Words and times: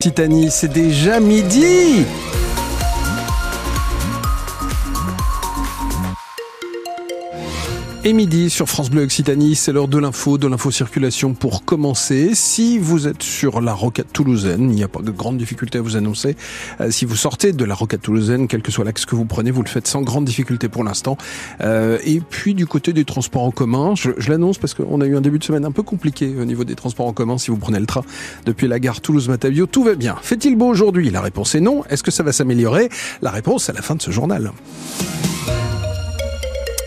Titanie, 0.00 0.52
c'est 0.52 0.72
déjà 0.72 1.18
midi 1.18 2.06
Et 8.08 8.14
midi 8.14 8.48
sur 8.48 8.70
France 8.70 8.88
Bleu 8.88 9.02
Occitanie, 9.02 9.54
c'est 9.54 9.70
l'heure 9.70 9.86
de 9.86 9.98
l'info, 9.98 10.38
de 10.38 10.46
l'info 10.46 10.70
circulation 10.70 11.34
pour 11.34 11.66
commencer. 11.66 12.30
Si 12.32 12.78
vous 12.78 13.06
êtes 13.06 13.22
sur 13.22 13.60
la 13.60 13.74
rocade 13.74 14.10
toulousaine, 14.10 14.70
il 14.70 14.76
n'y 14.76 14.82
a 14.82 14.88
pas 14.88 15.02
de 15.02 15.10
grande 15.10 15.36
difficulté 15.36 15.76
à 15.76 15.82
vous 15.82 15.94
annoncer. 15.94 16.34
Euh, 16.80 16.90
si 16.90 17.04
vous 17.04 17.16
sortez 17.16 17.52
de 17.52 17.64
la 17.66 17.74
rocade 17.74 18.00
toulousaine, 18.00 18.48
quel 18.48 18.62
que 18.62 18.72
soit 18.72 18.86
l'axe 18.86 19.04
que 19.04 19.14
vous 19.14 19.26
prenez, 19.26 19.50
vous 19.50 19.62
le 19.62 19.68
faites 19.68 19.86
sans 19.86 20.00
grande 20.00 20.24
difficulté 20.24 20.70
pour 20.70 20.84
l'instant. 20.84 21.18
Euh, 21.60 21.98
et 22.02 22.20
puis 22.20 22.54
du 22.54 22.66
côté 22.66 22.94
des 22.94 23.04
transports 23.04 23.42
en 23.42 23.50
commun, 23.50 23.94
je, 23.94 24.12
je 24.16 24.30
l'annonce 24.30 24.56
parce 24.56 24.72
qu'on 24.72 25.02
a 25.02 25.06
eu 25.06 25.14
un 25.14 25.20
début 25.20 25.38
de 25.38 25.44
semaine 25.44 25.66
un 25.66 25.72
peu 25.72 25.82
compliqué 25.82 26.34
au 26.40 26.46
niveau 26.46 26.64
des 26.64 26.76
transports 26.76 27.08
en 27.08 27.12
commun. 27.12 27.36
Si 27.36 27.50
vous 27.50 27.58
prenez 27.58 27.78
le 27.78 27.84
train 27.84 28.04
depuis 28.46 28.68
la 28.68 28.80
gare 28.80 29.02
Toulouse-Matavio, 29.02 29.66
tout 29.66 29.84
va 29.84 29.96
bien. 29.96 30.16
Fait-il 30.22 30.56
beau 30.56 30.68
aujourd'hui? 30.68 31.10
La 31.10 31.20
réponse 31.20 31.54
est 31.54 31.60
non. 31.60 31.84
Est-ce 31.90 32.02
que 32.02 32.10
ça 32.10 32.22
va 32.22 32.32
s'améliorer? 32.32 32.88
La 33.20 33.32
réponse 33.32 33.68
à 33.68 33.74
la 33.74 33.82
fin 33.82 33.96
de 33.96 34.00
ce 34.00 34.10
journal. 34.10 34.50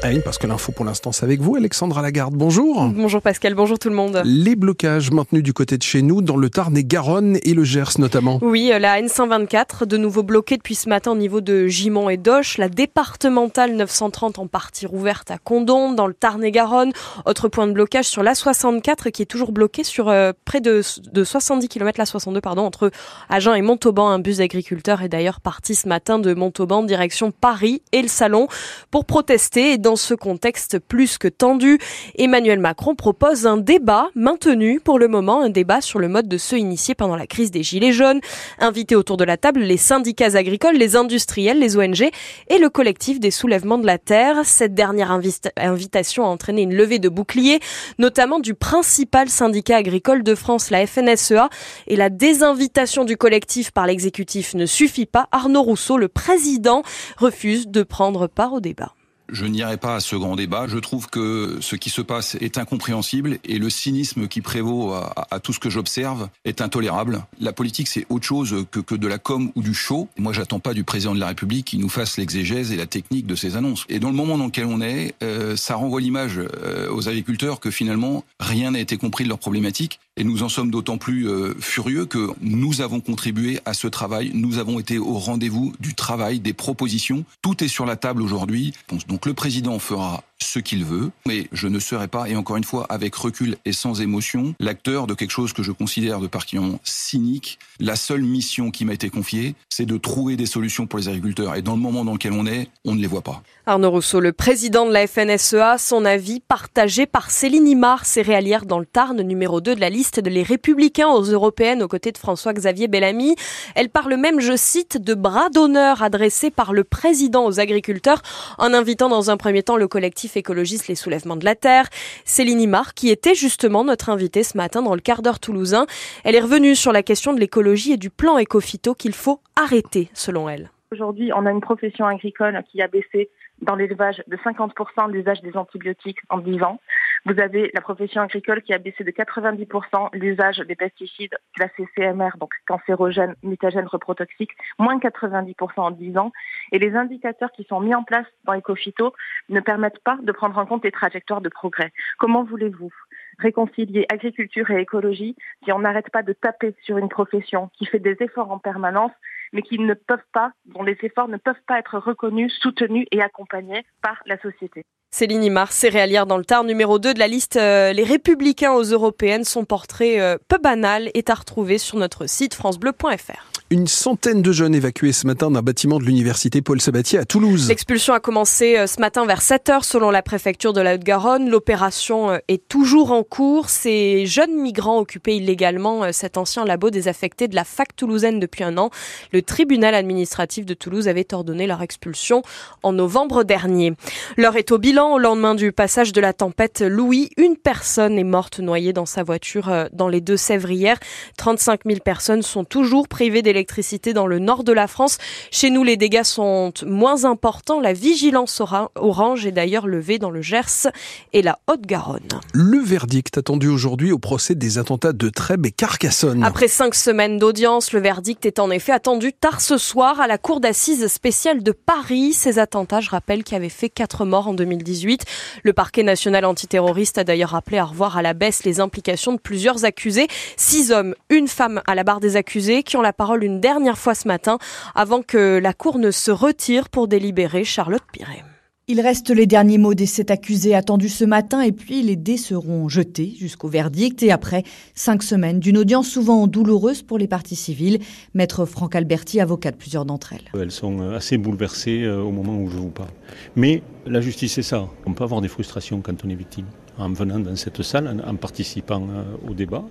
Ah 0.04 0.08
oui, 0.08 0.20
parce 0.26 0.40
que 0.40 0.48
l'info 0.48 0.72
pour 0.72 0.84
l'instant 0.84 1.12
c'est 1.12 1.26
avec 1.26 1.42
vous, 1.42 1.56
Alexandra 1.56 2.02
Lagarde. 2.02 2.34
Bonjour. 2.34 2.88
Bonjour 2.88 3.22
Pascal, 3.22 3.54
bonjour 3.54 3.78
tout 3.78 3.88
le 3.88 3.94
monde. 3.94 4.24
Les 4.26 4.56
blocages 4.56 5.12
maintenus 5.12 5.44
du 5.44 5.54
côté 5.54 5.78
de 5.78 5.84
chez 5.84 6.02
nous, 6.02 6.24
dans 6.24 6.38
le 6.38 6.50
Tarn 6.50 6.76
et 6.76 6.84
Garonne 6.84 7.38
et 7.44 7.54
le 7.54 7.64
Gers 7.64 8.00
notamment. 8.00 8.40
Oui, 8.42 8.72
la 8.80 9.00
N124, 9.00 9.86
de 9.86 9.98
nouveau 9.98 10.24
bloquée 10.24 10.58
depuis 10.58 10.74
ce 10.74 10.90
matin 10.90 11.12
au 11.12 11.16
niveau 11.16 11.40
de 11.40 11.68
Gimont 11.68 12.10
et 12.10 12.18
d'Auch. 12.18 12.58
La 12.58 12.68
départementale 12.68 13.76
930 13.76 14.40
en 14.40 14.48
partie 14.48 14.88
rouverte 14.88 15.30
à 15.30 15.38
Condom, 15.38 15.92
dans 15.92 16.08
le 16.08 16.16
Tarn 16.16 16.44
et 16.44 16.52
Garonne. 16.52 16.94
Autre 17.28 17.48
point 17.48 17.68
de 17.68 17.74
blocage 17.74 18.06
sur 18.06 18.24
la 18.24 18.34
64 18.34 19.12
qui 19.12 19.22
est 19.22 19.28
toujours 19.28 19.52
bloquée 19.52 19.84
sur 19.84 20.10
euh, 20.10 20.32
près 20.46 20.62
de, 20.62 20.82
de 21.12 21.24
70 21.24 21.68
km, 21.68 22.00
la 22.00 22.08
62 22.08 22.42
pardon, 22.42 22.64
entre 22.64 22.90
Agen 23.30 23.54
et 23.54 23.62
Montauban. 23.62 24.10
Un 24.10 24.18
bus 24.18 24.40
agriculteur 24.40 25.04
est 25.04 25.10
d'ailleurs 25.10 25.42
parti 25.42 25.76
ce 25.76 25.88
matin 25.88 26.18
de 26.18 26.34
Montauban 26.34 26.82
direction 26.82 27.32
Paris 27.32 27.84
et 27.92 28.02
le 28.02 28.08
Salon 28.08 28.48
pour 28.90 29.06
protester 29.06 29.74
et 29.74 29.78
dans 29.78 29.91
ce 29.96 30.14
contexte 30.14 30.80
plus 30.80 31.18
que 31.18 31.28
tendu, 31.28 31.80
Emmanuel 32.18 32.60
Macron 32.60 32.96
propose 32.96 33.46
un 33.46 33.58
débat 33.58 34.08
maintenu 34.16 34.80
pour 34.80 35.00
le 35.00 35.08
moment, 35.08 35.42
un 35.42 35.50
débat 35.50 35.82
sur 35.82 36.00
le 36.00 36.08
mode 36.08 36.28
de 36.28 36.38
ceux 36.38 36.58
initiés 36.58 36.96
pendant 36.96 37.16
la 37.16 37.28
crise 37.28 37.52
des 37.52 37.64
Gilets 37.64 37.92
jaunes. 37.92 38.22
Invités 38.60 38.96
autour 38.96 39.18
de 39.18 39.24
la 39.24 39.38
table 39.38 39.62
les 39.62 39.78
syndicats 39.78 40.36
agricoles, 40.36 40.76
les 40.76 40.96
industriels, 40.96 41.60
les 41.60 41.78
ONG 41.78 42.10
et 42.48 42.58
le 42.58 42.70
collectif 42.70 43.20
des 43.20 43.32
soulèvements 43.32 43.78
de 43.78 43.86
la 43.86 43.98
terre. 43.98 44.38
Cette 44.44 44.74
dernière 44.74 45.12
invitation 45.12 46.26
a 46.26 46.28
entraîné 46.28 46.64
une 46.64 46.76
levée 46.76 47.00
de 47.00 47.10
boucliers, 47.10 47.60
notamment 48.00 48.40
du 48.40 48.54
principal 48.54 49.30
syndicat 49.30 49.78
agricole 49.78 50.24
de 50.24 50.36
France, 50.36 50.70
la 50.70 50.86
FNSEA, 50.86 51.50
et 51.88 51.96
la 51.96 52.10
désinvitation 52.10 53.04
du 53.04 53.18
collectif 53.18 53.72
par 53.72 53.88
l'exécutif 53.88 54.54
ne 54.54 54.66
suffit 54.66 55.06
pas. 55.06 55.28
Arnaud 55.32 55.64
Rousseau, 55.64 55.98
le 55.98 56.08
président, 56.08 56.84
refuse 57.18 57.68
de 57.68 57.84
prendre 57.84 58.28
part 58.28 58.54
au 58.54 58.60
débat. 58.60 58.94
Je 59.32 59.46
n'irai 59.46 59.78
pas 59.78 59.96
à 59.96 60.00
ce 60.00 60.16
grand 60.16 60.36
débat. 60.36 60.68
Je 60.68 60.78
trouve 60.78 61.08
que 61.10 61.58
ce 61.62 61.76
qui 61.76 61.90
se 61.90 62.02
passe 62.02 62.36
est 62.36 62.58
incompréhensible 62.58 63.40
et 63.46 63.58
le 63.58 63.70
cynisme 63.70 64.28
qui 64.28 64.42
prévaut 64.42 64.94
à, 64.94 65.40
tout 65.40 65.54
ce 65.54 65.60
que 65.60 65.70
j'observe 65.70 66.30
est 66.46 66.62
intolérable. 66.62 67.26
La 67.40 67.54
politique, 67.54 67.88
c'est 67.88 68.06
autre 68.10 68.26
chose 68.26 68.66
que, 68.72 68.96
de 68.96 69.08
la 69.08 69.18
com 69.18 69.52
ou 69.56 69.62
du 69.62 69.74
show. 69.74 70.10
Moi, 70.18 70.34
j'attends 70.34 70.60
pas 70.60 70.74
du 70.74 70.84
président 70.84 71.16
de 71.16 71.20
la 71.20 71.28
République 71.28 71.68
qu'il 71.68 71.80
nous 71.80 71.90
fasse 71.90 72.18
l'exégèse 72.18 72.72
et 72.72 72.76
la 72.76 72.86
technique 72.86 73.26
de 73.26 73.36
ses 73.36 73.56
annonces. 73.56 73.86
Et 73.90 74.00
dans 74.00 74.10
le 74.10 74.16
moment 74.16 74.38
dans 74.38 74.46
lequel 74.46 74.66
on 74.66 74.82
est, 74.82 75.16
euh, 75.24 75.56
ça 75.56 75.76
renvoie 75.76 76.02
l'image 76.02 76.38
euh, 76.38 76.92
aux 76.92 77.08
agriculteurs 77.08 77.60
que 77.60 77.72
finalement, 77.72 78.24
rien 78.40 78.72
n'a 78.72 78.80
été 78.80 78.98
compris 78.98 79.24
de 79.24 79.30
leurs 79.30 79.40
problématiques. 79.40 80.00
Et 80.22 80.24
nous 80.24 80.44
en 80.44 80.50
sommes 80.50 80.70
d'autant 80.70 81.00
plus 81.00 81.28
euh, 81.28 81.56
furieux 81.60 82.06
que 82.06 82.30
nous 82.42 82.82
avons 82.82 83.00
contribué 83.00 83.60
à 83.66 83.74
ce 83.74 83.88
travail. 83.88 84.30
Nous 84.36 84.60
avons 84.60 84.80
été 84.80 85.00
au 85.00 85.16
rendez-vous 85.18 85.74
du 85.80 85.96
travail, 85.96 86.40
des 86.40 86.54
propositions. 86.54 87.26
Tout 87.42 87.64
est 87.64 87.68
sur 87.68 87.88
la 87.88 87.96
table 87.96 88.22
aujourd'hui. 88.22 88.72
Donc 89.08 89.26
le 89.26 89.34
président 89.34 89.80
fera 89.80 90.24
ce 90.44 90.60
qu'il 90.60 90.86
veut, 90.86 91.12
mais 91.26 91.48
je 91.52 91.68
ne 91.68 91.80
serai 91.80 92.08
pas, 92.08 92.28
et 92.28 92.36
encore 92.36 92.58
une 92.58 92.64
fois, 92.64 92.86
avec 92.90 93.16
recul 93.16 93.58
et 93.66 93.74
sans 93.74 94.02
émotion, 94.02 94.56
l'acteur 94.60 95.08
de 95.08 95.14
quelque 95.14 95.32
chose 95.32 95.54
que 95.54 95.64
je 95.64 95.72
considère 95.72 96.20
de 96.20 96.28
particulièrement 96.28 96.80
cynique. 96.84 97.60
La 97.80 97.96
seule 97.96 98.24
mission 98.24 98.72
qui 98.72 98.86
m'a 98.86 98.94
été 98.94 99.10
confiée, 99.10 99.56
c'est 99.70 99.86
de 99.86 99.98
trouver 99.98 100.36
des 100.36 100.46
solutions 100.46 100.88
pour 100.88 101.00
les 101.00 101.08
agriculteurs. 101.08 101.56
Et 101.56 101.62
dans 101.62 101.76
le 101.76 101.82
moment 101.82 102.04
dans 102.04 102.14
lequel 102.14 102.34
on 102.34 102.46
est, 102.46 102.70
on 102.86 102.96
ne 102.96 103.02
les 103.02 103.08
voit 103.08 103.22
pas. 103.22 103.44
Arnaud 103.66 103.92
Rousseau, 103.92 104.20
le 104.20 104.34
président 104.34 104.86
de 104.86 104.92
la 104.92 105.08
FNSEA, 105.08 105.78
son 105.78 106.06
avis 106.06 106.40
partagé 106.40 107.06
par 107.06 107.32
Céline 107.32 107.68
Imar, 107.68 108.06
céréalière 108.06 108.66
dans 108.66 108.80
le 108.80 108.86
Tarn, 108.86 109.22
numéro 109.22 109.62
2 109.62 109.76
de 109.76 109.80
la 109.80 109.90
liste 109.90 110.11
de 110.20 110.30
les 110.30 110.44
Républicains 110.44 111.10
aux 111.10 111.22
Européennes 111.22 111.82
aux 111.82 111.88
côtés 111.88 112.12
de 112.12 112.18
François-Xavier 112.18 112.88
Bellamy. 112.88 113.36
Elle 113.76 113.90
parle 113.90 114.16
même, 114.16 114.40
je 114.40 114.56
cite, 114.56 115.02
de 115.02 115.14
bras 115.14 115.50
d'honneur 115.50 116.04
adressés 116.04 116.52
par 116.52 116.74
le 116.74 116.84
président 116.84 117.46
aux 117.46 117.60
agriculteurs 117.60 118.22
en 118.58 118.74
invitant 118.74 119.10
dans 119.10 119.32
un 119.32 119.38
premier 119.38 119.64
temps 119.64 119.78
le 119.78 119.88
collectif 119.88 120.36
écologiste 120.36 120.88
Les 120.88 120.96
Soulèvements 120.96 121.38
de 121.38 121.46
la 121.46 121.56
Terre. 121.56 121.88
Céline 122.26 122.62
Imar, 122.62 122.94
qui 122.94 123.10
était 123.10 123.36
justement 123.36 123.84
notre 123.84 124.10
invitée 124.10 124.44
ce 124.44 124.58
matin 124.58 124.82
dans 124.82 124.96
le 124.96 125.02
quart 125.02 125.22
d'heure 125.22 125.40
toulousain, 125.40 125.86
elle 126.24 126.36
est 126.36 126.42
revenue 126.42 126.76
sur 126.76 126.92
la 126.92 127.04
question 127.04 127.34
de 127.34 127.40
l'écologie 127.40 127.94
et 127.94 127.98
du 127.98 128.10
plan 128.10 128.38
écophyto 128.38 128.94
qu'il 128.94 129.14
faut 129.14 129.40
arrêter, 129.56 130.10
selon 130.14 130.50
elle. 130.50 130.72
Aujourd'hui, 130.92 131.32
on 131.34 131.46
a 131.46 131.52
une 131.52 131.62
profession 131.62 132.06
agricole 132.06 132.62
qui 132.70 132.82
a 132.82 132.88
baissé 132.88 133.30
dans 133.62 133.76
l'élevage 133.76 134.24
de 134.28 134.36
50% 134.38 135.10
l'usage 135.10 135.42
des 135.42 135.56
antibiotiques 135.56 136.20
en 136.30 136.40
10 136.40 136.64
ans. 136.64 136.80
Vous 137.26 137.40
avez 137.40 137.70
la 137.76 137.82
profession 137.82 138.22
agricole 138.22 138.64
qui 138.64 138.74
a 138.74 138.80
baissé 138.80 139.04
de 139.04 139.12
90% 139.12 140.10
l'usage 140.14 140.58
des 140.58 140.76
pesticides 140.76 141.38
classés 141.54 141.88
CMR, 141.96 142.32
donc 142.40 142.52
cancérogènes, 142.66 143.36
mutagènes, 143.44 143.86
reprotoxiques, 143.86 144.56
moins 144.80 144.98
90% 144.98 145.56
en 145.78 145.92
10 145.92 146.18
ans. 146.18 146.32
Et 146.72 146.80
les 146.80 146.96
indicateurs 146.96 147.52
qui 147.52 147.64
sont 147.66 147.80
mis 147.80 147.94
en 147.94 148.04
place 148.04 148.26
dans 148.46 148.54
Ecofito 148.54 149.14
ne 149.50 149.60
permettent 149.60 150.04
pas 150.04 150.18
de 150.22 150.32
prendre 150.32 150.58
en 150.58 150.66
compte 150.66 150.84
les 150.84 150.92
trajectoires 150.92 151.42
de 151.42 151.50
progrès. 151.50 151.92
Comment 152.18 152.44
voulez-vous 152.44 152.92
réconcilier 153.38 154.06
agriculture 154.12 154.70
et 154.72 154.82
écologie 154.82 155.36
si 155.64 155.72
on 155.72 155.80
n'arrête 155.80 156.10
pas 156.10 156.24
de 156.24 156.34
taper 156.34 156.76
sur 156.84 156.98
une 156.98 157.10
profession 157.10 157.70
qui 157.78 157.86
fait 157.86 158.00
des 158.00 158.18
efforts 158.20 158.52
en 158.52 158.60
permanence 158.60 159.12
mais 159.52 159.62
qui 159.62 159.80
ne 159.80 159.94
peuvent 159.94 160.20
pas, 160.34 160.52
dont 160.66 160.84
les 160.84 160.98
efforts 161.02 161.28
ne 161.28 161.38
peuvent 161.38 161.56
pas 161.68 161.80
être 161.80 161.98
reconnus, 161.98 162.54
soutenus 162.62 163.08
et 163.12 163.22
accompagnés 163.22 163.86
par 164.02 164.22
la 164.26 164.40
société. 164.40 164.84
Céline 165.14 165.44
Imar, 165.44 165.74
céréalière 165.74 166.26
dans 166.26 166.38
le 166.38 166.46
Tarn, 166.46 166.66
numéro 166.66 166.98
2 166.98 167.14
de 167.14 167.20
la 167.20 167.28
liste 167.28 167.58
euh, 167.58 167.92
Les 167.92 168.06
Républicains 168.06 168.72
aux 168.72 168.84
Européennes. 168.84 169.44
Son 169.44 169.66
portrait 169.66 170.22
euh, 170.22 170.38
peu 170.48 170.58
banal 170.58 171.12
est 171.14 171.30
à 171.30 171.34
retrouver 171.34 171.78
sur 171.78 171.98
notre 171.98 172.28
site 172.28 172.54
francebleu.fr. 172.54 173.51
Une 173.72 173.88
centaine 173.88 174.42
de 174.42 174.52
jeunes 174.52 174.76
évacués 174.76 175.14
ce 175.14 175.26
matin 175.26 175.50
d'un 175.50 175.62
bâtiment 175.62 175.98
de 175.98 176.04
l'université 176.04 176.62
Paul 176.62 176.82
Sabatier 176.82 177.18
à 177.18 177.24
Toulouse. 177.24 177.70
L'expulsion 177.70 178.14
a 178.14 178.20
commencé 178.20 178.78
euh, 178.78 178.86
ce 178.86 179.00
matin 179.00 179.26
vers 179.26 179.42
7 179.42 179.70
heures 179.70 179.86
selon 179.86 180.12
la 180.12 180.22
préfecture 180.22 180.74
de 180.74 180.82
la 180.82 180.96
Haute-Garonne. 180.96 181.50
L'opération 181.50 182.32
euh, 182.32 182.40
est 182.50 182.68
toujours 182.68 183.14
en 183.14 183.24
cours. 183.24 183.70
Ces 183.70 184.26
jeunes 184.26 184.58
migrants 184.58 185.00
occupaient 185.00 185.38
illégalement 185.38 186.04
euh, 186.04 186.10
cet 186.12 186.36
ancien 186.36 186.66
labo 186.66 186.90
désaffecté 186.90 187.48
de 187.48 187.56
la 187.56 187.64
fac 187.64 187.96
toulousaine 187.96 188.42
depuis 188.42 188.66
un 188.66 188.78
an. 188.78 188.90
Le 189.32 189.42
tribunal 189.42 189.96
administratif 189.96 190.66
de 190.66 190.74
Toulouse 190.74 191.08
avait 191.08 191.34
ordonné 191.34 191.66
leur 191.66 191.82
expulsion 191.82 192.42
en 192.84 192.92
novembre 192.92 193.46
dernier. 193.46 193.94
L'heure 194.36 194.58
est 194.58 194.74
au 194.74 194.80
bilan. 194.80 195.14
Au 195.14 195.18
lendemain 195.18 195.56
du 195.56 195.72
passage 195.72 196.12
de 196.12 196.20
la 196.20 196.34
tempête 196.34 196.82
Louis, 196.86 197.30
une 197.38 197.56
personne 197.56 198.20
est 198.20 198.26
morte 198.26 198.60
noyée 198.60 198.92
dans 198.92 199.06
sa 199.06 199.24
voiture 199.24 199.88
dans 199.94 200.10
les 200.10 200.20
deux 200.20 200.36
Sèvres 200.36 200.72
hier. 200.72 200.98
35 201.38 201.84
000 201.86 202.00
personnes 202.04 202.42
sont 202.42 202.66
toujours 202.66 203.08
privées 203.08 203.42
d'électricité 203.42 203.61
électricité 203.62 204.14
dans 204.14 204.26
le 204.26 204.40
nord 204.40 204.64
de 204.64 204.74
la 204.74 204.88
France. 204.88 205.20
Chez 205.52 205.70
nous, 205.70 205.84
les 205.84 205.96
dégâts 205.96 206.24
sont 206.24 206.74
moins 206.84 207.26
importants. 207.26 207.80
La 207.80 207.94
vigilance 207.94 208.62
orange 208.96 209.46
est 209.46 209.52
d'ailleurs 209.52 209.86
levée 209.86 210.18
dans 210.18 210.32
le 210.32 210.42
Gers 210.42 210.90
et 211.34 211.44
la 211.44 211.60
Haute-Garonne. 211.68 212.42
Le 212.54 212.80
verdict 212.80 213.38
attendu 213.38 213.68
aujourd'hui 213.68 214.12
au 214.12 214.18
procès 214.18 214.56
des 214.56 214.80
attentats 214.80 215.14
de 215.14 215.30
Trèbes 215.30 215.68
et 215.68 215.72
Carcassonne. 215.72 216.44
Après 216.44 216.68
cinq 216.68 216.96
semaines 216.96 217.38
d'audience, 217.38 217.94
le 217.94 218.00
verdict 218.00 218.46
est 218.48 218.58
en 218.58 218.72
effet 218.72 218.92
attendu 218.92 219.32
tard 219.32 219.62
ce 219.62 219.78
soir 219.78 220.20
à 220.20 220.28
la 220.28 220.40
cour 220.40 220.60
d'assises 220.60 221.08
spéciale 221.08 221.62
de 221.62 221.72
Paris. 221.72 222.34
Ces 222.34 222.58
attentats, 222.58 223.00
je 223.00 223.12
rappelle, 223.12 223.44
qui 223.44 223.54
avaient 223.54 223.70
fait 223.70 223.90
quatre 223.90 224.26
morts 224.26 224.48
en 224.48 224.54
2018. 224.56 225.26
Le 225.64 225.74
parquet 225.74 226.04
national 226.04 226.46
antiterroriste 226.46 227.20
a 227.20 227.24
d'ailleurs 227.24 227.54
appelé 227.54 227.78
à 227.78 227.86
revoir 227.86 228.18
à 228.18 228.24
la 228.24 228.34
baisse 228.34 228.64
les 228.64 228.80
implications 228.80 229.34
de 229.34 229.40
plusieurs 229.40 229.86
accusés. 229.86 230.28
Six 230.58 230.92
hommes, 230.92 231.14
une 231.30 231.48
femme 231.48 231.82
à 231.86 231.94
la 231.94 232.04
barre 232.04 232.20
des 232.20 232.38
accusés 232.38 232.82
qui 232.84 232.98
ont 232.98 233.02
la 233.02 233.14
parole 233.14 233.44
une 233.44 233.51
une 233.52 233.60
dernière 233.60 233.98
fois 233.98 234.16
ce 234.16 234.28
matin 234.28 234.58
avant 234.96 235.22
que 235.22 235.60
la 235.62 235.74
Cour 235.74 236.00
ne 236.00 236.12
se 236.12 236.32
retire 236.32 236.90
pour 236.90 237.08
délibérer 237.08 237.66
Charlotte 237.66 238.04
Piret. 238.14 238.44
Il 238.88 239.00
reste 239.00 239.30
les 239.30 239.46
derniers 239.46 239.78
mots 239.78 239.94
des 239.94 240.06
sept 240.06 240.32
accusés 240.32 240.74
attendus 240.74 241.10
ce 241.10 241.24
matin 241.24 241.62
et 241.62 241.72
puis 241.72 242.02
les 242.02 242.16
dés 242.16 242.38
seront 242.38 242.90
jetés 242.90 243.34
jusqu'au 243.38 243.68
verdict 243.68 244.24
et 244.24 244.32
après 244.32 244.64
cinq 244.96 245.22
semaines 245.22 245.60
d'une 245.60 245.78
audience 245.78 246.10
souvent 246.10 246.48
douloureuse 246.48 247.02
pour 247.02 247.18
les 247.18 247.28
parties 247.28 247.56
civiles. 247.56 248.00
Maître 248.34 248.66
Franck 248.66 248.96
Alberti, 248.96 249.40
avocat 249.40 249.72
de 249.72 249.78
plusieurs 249.78 250.06
d'entre 250.06 250.34
elles. 250.34 250.50
Elles 250.60 250.72
sont 250.72 251.12
assez 251.12 251.38
bouleversées 251.38 252.04
euh, 252.04 252.22
au 252.22 252.32
moment 252.32 252.58
où 252.58 252.70
je 252.70 252.78
vous 252.78 252.90
parle. 252.90 253.12
Mais 253.56 253.84
la 254.06 254.20
justice, 254.20 254.54
c'est 254.54 254.64
ça. 254.64 254.88
On 255.06 255.14
peut 255.14 255.24
avoir 255.24 255.42
des 255.42 255.48
frustrations 255.48 256.02
quand 256.02 256.26
on 256.26 256.30
est 256.30 256.36
victime. 256.36 256.66
En 257.02 257.12
venant 257.14 257.40
dans 257.40 257.56
cette 257.56 257.82
salle, 257.82 258.22
en, 258.26 258.36
participant 258.36 259.02
euh, 259.02 259.50
au 259.50 259.54
débat, 259.54 259.84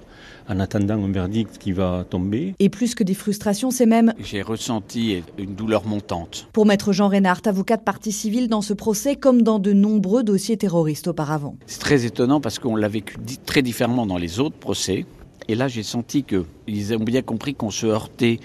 en 0.49 0.61
attendant 0.61 1.03
un 1.03 1.13
verdict 1.13 1.59
qui 1.59 1.73
va 1.73 2.05
tomber. 2.09 2.55
Et 2.59 2.69
plus 2.69 2.95
que 2.95 3.05
des 3.05 3.15
frustrations, 3.15 3.71
c'est 3.71 3.87
même... 3.87 4.15
J'ai 4.19 4.43
ressenti 4.43 5.23
une 5.39 5.55
douleur 5.55 5.87
montante. 5.87 6.49
Pour 6.53 6.67
maître 6.67 6.93
Jean 6.93 7.09
Reynard, 7.09 7.41
avocat 7.45 7.77
de 7.77 7.83
partie 7.83 8.13
civile 8.13 8.49
dans 8.49 8.63
ce 8.63 8.73
procès, 8.73 9.17
comme 9.17 9.43
dans 9.43 9.59
de 9.59 9.73
nombreux 9.73 10.23
dossiers 10.23 10.57
terroristes 10.57 11.09
auparavant. 11.09 11.57
C'est 11.67 11.81
très 11.81 12.05
étonnant 12.05 12.41
parce 12.41 12.59
qu'on 12.59 12.77
l'a 12.77 12.89
vécu 12.89 13.17
très 13.45 13.63
différemment 13.63 14.07
dans 14.07 14.19
les 14.19 14.41
autres 14.41 14.57
procès. 14.57 15.07
Et 15.49 15.55
là, 15.55 15.69
j'ai 15.69 15.83
senti 15.83 16.25
qu'ils 16.25 16.95
ont 16.95 17.03
bien 17.03 17.23
compris 17.23 17.55
qu'on 17.55 17.71
se 17.71 17.87
heurtait 17.87 18.39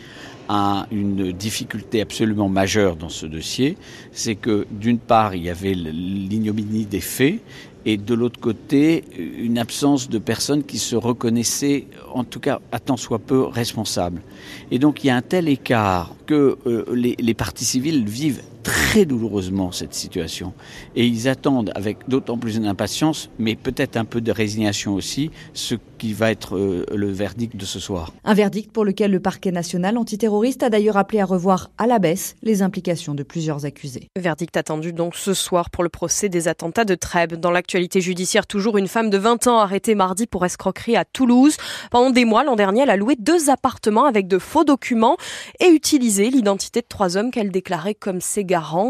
à 0.47 0.87
une 0.91 1.31
difficulté 1.31 2.01
absolument 2.01 2.49
majeure 2.49 2.95
dans 2.95 3.09
ce 3.09 3.25
dossier. 3.25 3.77
C'est 4.11 4.35
que 4.35 4.65
d'une 4.71 4.99
part, 4.99 5.35
il 5.35 5.43
y 5.43 5.49
avait 5.49 5.73
l'ignominie 5.73 6.85
des 6.85 7.01
faits 7.01 7.39
et 7.85 7.97
de 7.97 8.13
l'autre 8.15 8.39
côté, 8.39 9.03
une 9.37 9.57
absence 9.59 10.09
de 10.09 10.17
personnes 10.17 10.63
qui 10.63 10.79
se 10.79 10.95
reconnaissaient, 10.95 11.85
en 12.13 12.23
tout 12.23 12.39
cas 12.39 12.59
à 12.71 12.79
tant 12.79 12.97
soit 12.97 13.19
peu, 13.19 13.43
responsables. 13.43 14.21
Et 14.71 14.79
donc 14.79 15.03
il 15.03 15.07
y 15.07 15.09
a 15.11 15.15
un 15.15 15.21
tel 15.21 15.47
écart 15.47 16.15
que 16.25 16.57
euh, 16.65 16.85
les, 16.93 17.15
les 17.19 17.33
partis 17.33 17.65
civils 17.65 18.05
vivent 18.05 18.41
très 18.65 19.05
douloureusement 19.05 19.71
cette 19.71 19.93
situation. 19.93 20.53
Et 20.95 21.05
ils 21.05 21.29
attendent 21.29 21.71
avec 21.75 22.09
d'autant 22.09 22.37
plus 22.37 22.59
d'impatience, 22.59 23.29
mais 23.37 23.55
peut-être 23.55 23.95
un 23.95 24.05
peu 24.05 24.21
de 24.21 24.31
résignation 24.31 24.95
aussi, 24.95 25.29
ce 25.53 25.75
qui 25.99 26.13
va 26.13 26.31
être 26.31 26.57
euh, 26.57 26.83
le 26.93 27.11
verdict 27.11 27.55
de 27.55 27.63
ce 27.63 27.79
soir. 27.79 28.11
Un 28.23 28.33
verdict 28.33 28.71
pour 28.71 28.83
lequel 28.83 29.11
le 29.11 29.19
parquet 29.19 29.51
national 29.51 29.97
antiterroriste 29.97 30.63
a 30.63 30.71
d'ailleurs 30.71 30.97
appelé 30.97 31.19
à 31.19 31.25
revoir 31.25 31.69
à 31.77 31.85
la 31.85 31.99
baisse 31.99 32.35
les 32.41 32.63
implications 32.63 33.13
de 33.13 33.21
plusieurs 33.21 33.65
accusés. 33.65 34.07
Verdict 34.19 34.57
attendu 34.57 34.93
donc 34.93 35.15
ce 35.15 35.35
soir 35.35 35.69
pour 35.69 35.83
le 35.83 35.89
procès 35.89 36.27
des 36.27 36.47
attentats 36.47 36.85
de 36.85 36.95
Trèbes. 36.95 37.35
Dans 37.35 37.51
l'actualité 37.51 38.01
judiciaire, 38.01 38.47
toujours 38.47 38.79
une 38.79 38.87
femme 38.87 39.11
de 39.11 39.19
20 39.19 39.45
ans 39.45 39.59
arrêtée 39.59 39.93
mardi 39.93 40.25
pour 40.25 40.43
escroquerie 40.43 40.95
à 40.95 41.05
Toulouse. 41.05 41.57
Pendant 41.91 42.09
des 42.09 42.25
mois, 42.25 42.43
l'an 42.43 42.55
dernier, 42.55 42.81
elle 42.81 42.89
a 42.89 42.97
loué 42.97 43.15
deux 43.19 43.51
appartements 43.51 44.05
avec 44.05 44.27
de 44.27 44.39
faux 44.39 44.63
documents 44.63 45.17
et 45.59 45.67
utilisé 45.67 46.31
l'identité 46.31 46.81
de 46.81 46.87
trois 46.89 47.15
hommes 47.15 47.29
qu'elle 47.29 47.51
déclarait 47.51 47.93
comme 47.93 48.21
ses 48.21 48.43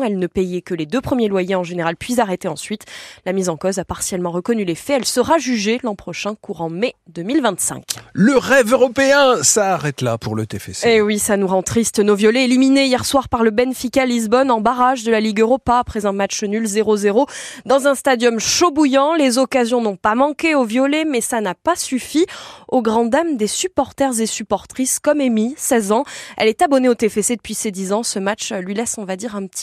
elle 0.04 0.20
ne 0.20 0.28
payait 0.28 0.62
que 0.62 0.74
les 0.74 0.86
deux 0.86 1.02
premiers 1.02 1.28
loyers 1.28 1.56
en 1.56 1.64
général, 1.64 1.96
puis 1.96 2.20
arrêtait 2.20 2.48
ensuite. 2.48 2.86
La 3.26 3.34
mise 3.34 3.50
en 3.50 3.58
cause 3.58 3.80
a 3.80 3.86
partiellement 3.86 4.32
reconnu 4.32 4.66
les 4.66 4.76
faits. 4.76 4.98
Elle 4.98 5.06
sera 5.06 5.38
jugée 5.38 5.80
l'an 5.84 5.96
prochain, 5.96 6.36
courant 6.36 6.70
mai 6.70 6.96
2025. 7.14 7.84
Le 8.14 8.38
rêve 8.38 8.72
européen, 8.72 9.44
ça 9.44 9.74
arrête 9.74 10.02
là 10.02 10.18
pour 10.18 10.36
le 10.36 10.46
TFC. 10.46 10.88
Eh 10.88 11.02
oui, 11.02 11.20
ça 11.20 11.38
nous 11.38 11.48
rend 11.48 11.64
triste. 11.64 12.00
Nos 12.00 12.16
violets 12.16 12.46
éliminés 12.46 12.86
hier 12.86 13.06
soir 13.06 13.30
par 13.30 13.44
le 13.44 13.52
Benfica 13.52 14.06
Lisbonne 14.06 14.52
en 14.52 14.62
barrage 14.62 15.04
de 15.04 15.12
la 15.12 15.20
Ligue 15.20 15.40
Europa 15.40 15.80
après 15.80 16.06
un 16.06 16.12
match 16.12 16.44
nul 16.44 16.66
0-0 16.66 17.28
dans 17.66 17.88
un 17.88 17.96
stadium 17.96 18.40
chaud 18.40 18.72
bouillant. 18.72 19.14
Les 19.16 19.38
occasions 19.38 19.82
n'ont 19.82 19.96
pas 19.96 20.16
manqué 20.16 20.56
aux 20.56 20.66
violets, 20.66 21.06
mais 21.06 21.22
ça 21.22 21.42
n'a 21.42 21.56
pas 21.56 21.76
suffi 21.76 22.26
aux 22.68 22.82
grandes 22.82 23.10
dames 23.10 23.38
des 23.38 23.48
supporters 23.48 24.20
et 24.20 24.26
supportrices 24.26 25.00
comme 25.00 25.22
Amy, 25.22 25.56
16 25.58 25.92
ans. 25.92 26.04
Elle 26.38 26.48
est 26.48 26.62
abonnée 26.62 26.90
au 26.90 26.96
TFC 26.96 27.36
depuis 27.36 27.54
ses 27.54 27.72
10 27.72 27.94
ans. 27.94 28.04
Ce 28.04 28.20
match 28.20 28.52
lui 28.52 28.74
laisse, 28.74 28.98
on 28.98 29.06
va 29.06 29.16
dire, 29.16 29.36
un 29.36 29.48
petit 29.48 29.55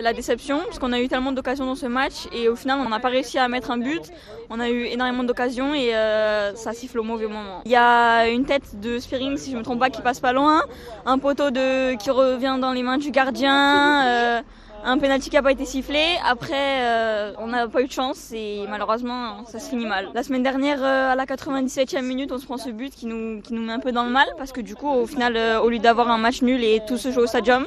La 0.00 0.12
déception, 0.12 0.58
parce 0.64 0.80
qu'on 0.80 0.92
a 0.92 1.00
eu 1.00 1.06
tellement 1.06 1.30
d'occasions 1.30 1.66
dans 1.66 1.76
ce 1.76 1.86
match 1.86 2.26
et 2.32 2.48
au 2.48 2.56
final 2.56 2.80
on 2.84 2.88
n'a 2.88 2.98
pas 2.98 3.10
réussi 3.10 3.38
à 3.38 3.46
mettre 3.46 3.70
un 3.70 3.78
but. 3.78 4.02
On 4.50 4.58
a 4.58 4.68
eu 4.68 4.86
énormément 4.86 5.22
d'occasions 5.22 5.72
et 5.72 5.94
euh, 5.94 6.52
ça 6.56 6.72
siffle 6.72 6.98
au 6.98 7.04
mauvais 7.04 7.28
moment. 7.28 7.62
Il 7.64 7.70
y 7.70 7.76
a 7.76 8.26
une 8.26 8.44
tête 8.44 8.80
de 8.80 8.98
Spearing, 8.98 9.36
si 9.36 9.52
je 9.52 9.56
me 9.56 9.62
trompe 9.62 9.78
pas, 9.78 9.90
qui 9.90 10.02
passe 10.02 10.18
pas 10.18 10.32
loin, 10.32 10.64
un 11.06 11.18
poteau 11.18 11.52
de 11.52 11.94
qui 11.94 12.10
revient 12.10 12.58
dans 12.60 12.72
les 12.72 12.82
mains 12.82 12.98
du 12.98 13.12
gardien. 13.12 14.04
Euh, 14.04 14.42
un 14.84 14.98
penalty 14.98 15.30
qui 15.30 15.36
n'a 15.36 15.42
pas 15.42 15.52
été 15.52 15.64
sifflé. 15.64 16.16
Après, 16.24 16.82
euh, 16.82 17.32
on 17.38 17.48
n'a 17.48 17.66
pas 17.68 17.82
eu 17.82 17.86
de 17.86 17.92
chance 17.92 18.32
et 18.32 18.64
malheureusement, 18.68 19.44
ça 19.46 19.58
se 19.58 19.68
finit 19.68 19.86
mal. 19.86 20.10
La 20.14 20.22
semaine 20.22 20.42
dernière, 20.42 20.82
euh, 20.82 21.12
à 21.12 21.14
la 21.14 21.24
97e 21.24 22.02
minute, 22.02 22.30
on 22.32 22.38
se 22.38 22.44
prend 22.44 22.58
ce 22.58 22.70
but 22.70 22.94
qui 22.94 23.06
nous, 23.06 23.40
qui 23.40 23.54
nous 23.54 23.62
met 23.62 23.72
un 23.72 23.80
peu 23.80 23.92
dans 23.92 24.04
le 24.04 24.10
mal 24.10 24.26
parce 24.36 24.52
que 24.52 24.60
du 24.60 24.74
coup, 24.74 24.88
au 24.88 25.06
final, 25.06 25.36
euh, 25.36 25.60
au 25.60 25.70
lieu 25.70 25.78
d'avoir 25.78 26.10
un 26.10 26.18
match 26.18 26.42
nul 26.42 26.62
et 26.62 26.80
tout 26.86 26.98
se 26.98 27.10
joue 27.10 27.20
au 27.20 27.26
stadium, 27.26 27.66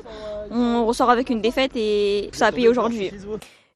on 0.51 0.85
ressort 0.85 1.09
avec 1.09 1.29
une 1.29 1.41
défaite 1.41 1.71
et 1.75 2.29
ça 2.33 2.47
a 2.47 2.51
payé 2.51 2.69
aujourd'hui. 2.69 3.11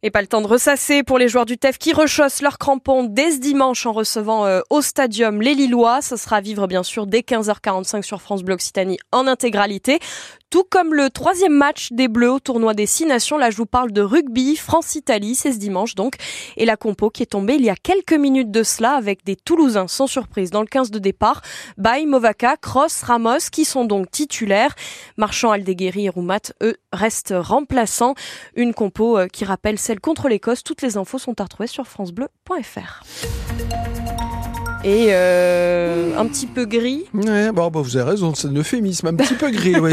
Et 0.03 0.09
pas 0.09 0.21
le 0.21 0.27
temps 0.27 0.41
de 0.41 0.47
ressasser 0.47 1.03
pour 1.03 1.19
les 1.19 1.27
joueurs 1.27 1.45
du 1.45 1.57
TEF 1.57 1.77
qui 1.77 1.93
rechaussent 1.93 2.41
leurs 2.41 2.57
crampons 2.57 3.03
dès 3.03 3.31
ce 3.31 3.37
dimanche 3.37 3.85
en 3.85 3.91
recevant 3.91 4.61
au 4.71 4.81
stadium 4.81 5.41
les 5.41 5.53
Lillois. 5.53 6.01
Ce 6.01 6.15
sera 6.15 6.37
à 6.37 6.41
vivre 6.41 6.65
bien 6.65 6.81
sûr 6.81 7.05
dès 7.05 7.19
15h45 7.19 8.01
sur 8.01 8.19
France 8.21 8.41
Bleu 8.41 8.55
Occitanie 8.55 8.97
en 9.11 9.27
intégralité. 9.27 9.99
Tout 10.51 10.65
comme 10.69 10.93
le 10.93 11.09
troisième 11.09 11.53
match 11.53 11.93
des 11.93 12.09
Bleus 12.09 12.33
au 12.33 12.39
tournoi 12.41 12.73
des 12.73 12.85
Six 12.85 13.05
Nations, 13.05 13.37
là 13.37 13.51
je 13.51 13.55
vous 13.55 13.65
parle 13.65 13.93
de 13.93 14.01
rugby, 14.01 14.57
France-Italie, 14.57 15.33
c'est 15.33 15.53
ce 15.53 15.57
dimanche 15.57 15.95
donc, 15.95 16.15
et 16.57 16.65
la 16.65 16.75
compo 16.75 17.09
qui 17.09 17.23
est 17.23 17.27
tombée 17.27 17.53
il 17.53 17.63
y 17.63 17.69
a 17.69 17.75
quelques 17.77 18.11
minutes 18.11 18.51
de 18.51 18.61
cela 18.61 18.95
avec 18.95 19.23
des 19.23 19.37
Toulousains 19.37 19.87
sans 19.87 20.07
surprise 20.07 20.51
dans 20.51 20.59
le 20.59 20.67
15 20.67 20.91
de 20.91 20.99
départ, 20.99 21.41
Bay, 21.77 22.05
Movaca, 22.05 22.57
Cross, 22.57 23.03
Ramos 23.03 23.47
qui 23.49 23.63
sont 23.63 23.85
donc 23.85 24.11
titulaires, 24.11 24.75
Marchand, 25.15 25.51
Aldeguerri 25.51 26.07
et 26.07 26.09
Roumat, 26.09 26.51
eux, 26.61 26.75
restent 26.91 27.33
remplaçants, 27.33 28.15
une 28.57 28.73
compo 28.73 29.17
euh, 29.17 29.27
qui 29.27 29.45
rappelle 29.45 29.79
contre 29.99 30.29
l'Écosse, 30.29 30.63
toutes 30.63 30.81
les 30.81 30.97
infos 30.97 31.19
sont 31.19 31.39
à 31.41 31.43
retrouver 31.43 31.67
sur 31.67 31.87
francebleu.fr 31.87 33.03
et 34.83 35.07
euh, 35.11 36.17
un 36.17 36.25
petit 36.25 36.47
peu 36.47 36.65
gris. 36.65 37.05
Ouais, 37.13 37.51
bon, 37.51 37.69
bah, 37.69 37.81
vous 37.81 37.97
avez 37.97 38.09
raison, 38.09 38.33
c'est 38.33 38.47
un 38.47 38.55
euphémisme, 38.55 39.07
un 39.07 39.13
petit 39.13 39.35
peu 39.35 39.51
gris, 39.51 39.79
oui. 39.79 39.91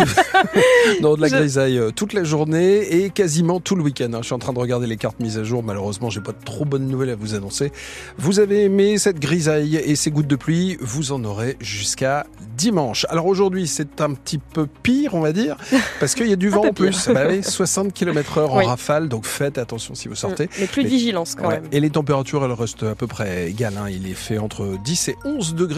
non, 1.03 1.15
de 1.15 1.21
la 1.21 1.29
grisaille 1.29 1.79
euh, 1.79 1.91
toute 1.91 2.15
la 2.15 2.25
journée 2.25 2.79
et 2.79 3.11
quasiment 3.11 3.61
tout 3.61 3.77
le 3.77 3.83
week-end. 3.83 4.11
Hein. 4.15 4.19
Je 4.21 4.27
suis 4.27 4.35
en 4.35 4.39
train 4.39 4.55
de 4.55 4.59
regarder 4.59 4.87
les 4.87 4.97
cartes 4.97 5.21
mises 5.21 5.37
à 5.37 5.45
jour. 5.45 5.63
Malheureusement, 5.63 6.09
j'ai 6.09 6.21
pas 6.21 6.33
de 6.33 6.43
trop 6.43 6.65
bonnes 6.65 6.87
nouvelles 6.87 7.11
à 7.11 7.17
vous 7.17 7.35
annoncer. 7.35 7.71
Vous 8.17 8.41
avez 8.41 8.65
aimé 8.65 8.97
cette 8.97 9.21
grisaille 9.21 9.77
et 9.77 9.95
ces 9.95 10.11
gouttes 10.11 10.27
de 10.27 10.37
pluie, 10.37 10.79
vous 10.81 11.13
en 11.13 11.23
aurez 11.25 11.57
jusqu'à 11.61 12.27
dimanche. 12.57 13.05
Alors 13.11 13.27
aujourd'hui, 13.27 13.67
c'est 13.67 14.01
un 14.01 14.15
petit 14.15 14.39
peu 14.39 14.67
pire, 14.83 15.15
on 15.15 15.21
va 15.21 15.33
dire, 15.33 15.57
parce 16.01 16.15
qu'il 16.15 16.29
y 16.29 16.33
a 16.33 16.37
du 16.37 16.49
vent 16.49 16.65
en 16.65 16.73
plus. 16.73 17.09
Bah, 17.09 17.43
60 17.43 17.93
km 17.93 18.39
heure 18.39 18.55
en 18.55 18.65
rafale, 18.65 19.09
donc 19.09 19.27
faites 19.27 19.59
attention 19.59 19.95
si 19.95 20.09
vous 20.09 20.15
sortez. 20.15 20.47
Mm. 20.47 20.61
Mais 20.61 20.67
plus 20.67 20.85
de 20.85 20.89
vigilance 20.89 21.35
quand 21.35 21.49
même. 21.49 21.65
Et 21.73 21.81
les 21.81 21.91
températures, 21.91 22.45
elles 22.45 22.53
restent 22.53 22.85
à 22.85 22.95
peu 22.95 23.07
près 23.07 23.51
égales. 23.51 23.75
Hein. 23.79 23.89
Il 23.91 24.09
est 24.11 24.15
fait 24.15 24.39
entre 24.39 24.78
10 24.79 25.09
et 25.09 25.19
11 25.25 25.55
degrés. 25.55 25.77